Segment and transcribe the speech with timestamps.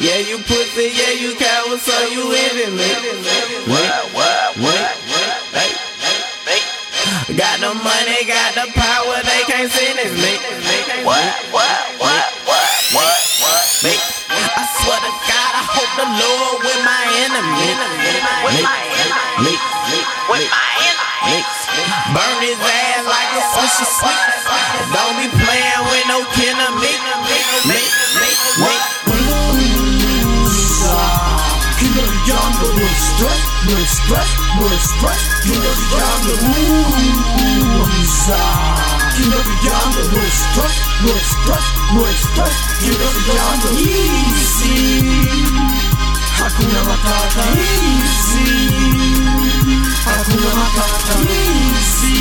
[0.00, 2.88] Yeah, you pussy, yeah, you coward, so you envy me.
[3.68, 5.76] Wait, what, wait, wait, hey.
[7.36, 10.40] Got the money, got the power, they can't sentence me.
[11.04, 11.20] What,
[11.52, 11.68] what,
[12.00, 13.92] what, what, what, what, me?
[14.32, 17.76] I swear to God, I hope the Lord with my enemy.
[18.40, 19.54] With my enemy.
[20.32, 21.44] With my enemy.
[22.16, 24.16] Burn his ass like a sushi sweet.
[24.96, 25.61] Don't be playing
[34.58, 35.22] no stress.
[35.42, 35.76] King of
[36.24, 36.92] the ooh,
[39.16, 39.56] King of the
[40.12, 42.56] no stress, no stress, no stress.
[42.80, 42.92] The
[43.28, 45.12] jungle, easy.
[46.38, 48.48] Hakuna matata, easy.
[50.04, 52.18] Hakuna matata, easy.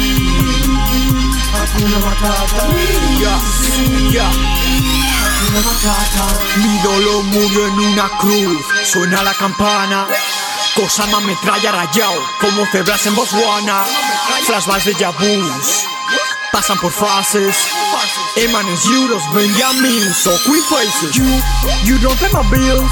[1.53, 3.77] Hakuna matata, easy.
[4.11, 4.31] Yeah.
[5.21, 6.25] Hakuna matata.
[6.57, 10.07] Mi dolor murió en una cruz, suena la campana.
[10.75, 13.83] Cosa más metralla rayado, como cebras en Botswana.
[14.45, 15.85] Flashbacks de Jabus,
[16.51, 17.57] pasan por fases.
[18.37, 21.15] Emanes euros, Benjamin, so quick faces.
[21.15, 21.25] You,
[21.83, 22.89] you don't pay my bills.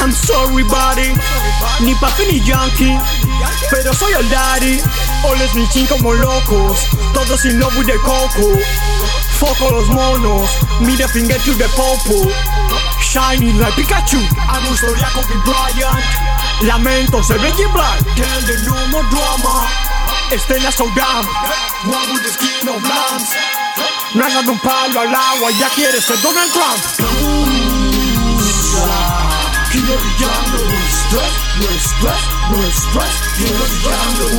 [0.00, 1.14] I'm sorry, buddy.
[1.80, 2.98] Ni papi ni yankee,
[3.70, 4.80] pero soy el daddy.
[5.24, 8.58] Oles mi chin como locos, todos in love with coco.
[9.38, 12.30] Foco los monos, mira finger to the popo.
[13.10, 15.98] Shining like Pikachu, hago historia con Big Bryant.
[16.62, 19.66] Lamento, se Reggie Black, tell the no more drama.
[20.30, 21.26] Estela down,
[21.90, 23.34] one with the skin of lambs.
[24.14, 26.80] No hagas de un palo al agua, ya quieres ser Donald Trump.
[29.72, 33.14] The jungle, no stress, no stress, no stress.
[33.36, 34.30] King of the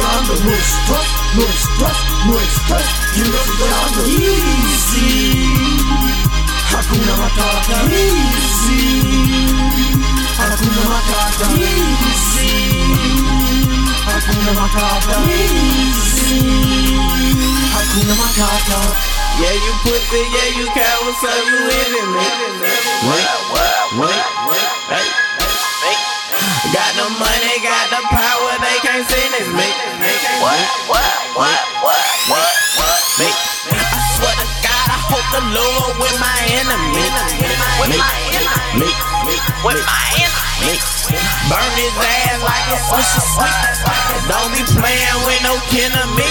[0.00, 2.88] jungle, ooh, King of the jungle, no stress, no stress, no stress.
[3.14, 3.46] King of
[4.08, 5.44] easy.
[6.70, 8.82] Hakuna matata, easy.
[10.38, 12.50] Hakuna matata, easy.
[14.06, 16.40] Hakuna matata, easy.
[17.74, 18.80] Hakuna matata.
[19.40, 22.26] Yeah, you pussy, yeah, you coward, so you envy me.
[23.08, 24.20] Wait, wait, wait,
[24.90, 25.06] hey,
[25.80, 25.96] hey.
[26.74, 29.69] Got the money, got the power, they can't sentence me.
[30.86, 31.00] What,
[31.36, 33.28] what, what, what, what, me?
[33.72, 37.06] I swear to God, I hope the Lord with my enemy.
[37.80, 38.90] With my enemy.
[39.64, 40.76] With my enemy.
[41.48, 43.80] Burn his ass like a sushi sweet.
[44.28, 46.28] Don't be playing with no kin of me.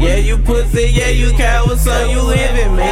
[0.00, 2.88] Yeah, you pussy, yeah, you coward, so you envy me.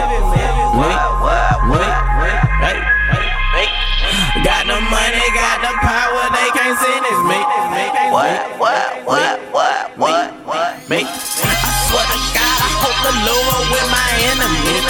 [8.58, 8.74] What,
[9.06, 11.06] what, what, what, what, what, me?
[11.06, 14.82] I swear to God, I hope the Lord with my enemy.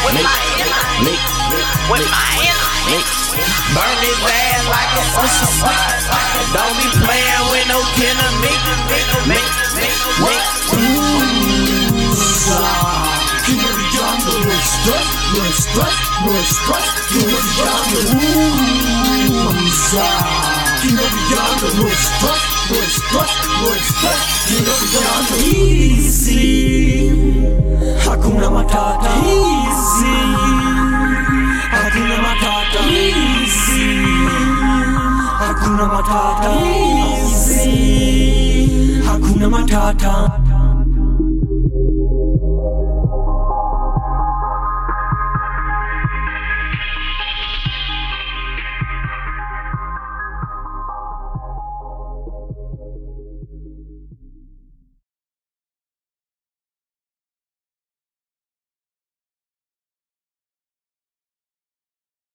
[0.00, 1.20] With my enemy.
[1.92, 3.04] With my enemy.
[3.76, 5.76] Burn his ass like a sushi sweet.
[6.56, 8.48] Don't be playing with no kin of me.
[9.28, 9.36] Me,
[9.76, 9.92] me,
[10.24, 10.32] me.
[13.44, 15.04] King of the jungle, no stress,
[15.36, 16.88] no stress, no stress.
[17.12, 18.56] King of the jungle, ooh,
[20.80, 23.32] King of the jungle, Royce Plus,
[23.64, 24.74] Royce Plus, ndio
[25.36, 27.12] hizi,
[28.08, 30.16] hakuna matata hizi,
[31.70, 34.06] hakuna matata hizi,
[35.38, 37.70] hakuna matata hizi,
[39.06, 40.51] hakuna matata hizi.